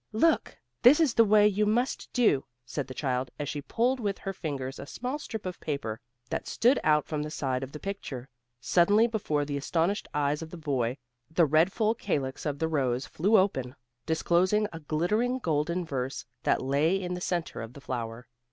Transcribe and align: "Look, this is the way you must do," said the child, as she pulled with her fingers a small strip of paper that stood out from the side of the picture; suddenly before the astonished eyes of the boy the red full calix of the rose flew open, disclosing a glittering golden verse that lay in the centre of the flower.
"Look, 0.13 0.57
this 0.81 0.99
is 0.99 1.13
the 1.13 1.23
way 1.23 1.47
you 1.47 1.67
must 1.67 2.11
do," 2.11 2.45
said 2.65 2.87
the 2.87 2.95
child, 2.95 3.29
as 3.37 3.47
she 3.47 3.61
pulled 3.61 3.99
with 3.99 4.17
her 4.17 4.33
fingers 4.33 4.79
a 4.79 4.87
small 4.87 5.19
strip 5.19 5.45
of 5.45 5.59
paper 5.59 5.99
that 6.31 6.47
stood 6.47 6.79
out 6.83 7.05
from 7.05 7.21
the 7.21 7.29
side 7.29 7.61
of 7.61 7.71
the 7.71 7.77
picture; 7.79 8.27
suddenly 8.59 9.05
before 9.05 9.45
the 9.45 9.57
astonished 9.57 10.07
eyes 10.11 10.41
of 10.41 10.49
the 10.49 10.57
boy 10.57 10.97
the 11.29 11.45
red 11.45 11.71
full 11.71 11.93
calix 11.93 12.47
of 12.47 12.57
the 12.57 12.67
rose 12.67 13.05
flew 13.05 13.37
open, 13.37 13.75
disclosing 14.07 14.67
a 14.73 14.79
glittering 14.79 15.37
golden 15.37 15.85
verse 15.85 16.25
that 16.41 16.63
lay 16.63 16.99
in 16.99 17.13
the 17.13 17.21
centre 17.21 17.61
of 17.61 17.73
the 17.73 17.81
flower. 17.81 18.27